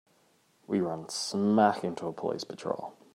We 0.65 0.79
run 0.81 1.09
smack 1.09 1.83
into 1.83 2.07
a 2.07 2.11
police 2.11 2.43
patrol. 2.43 2.95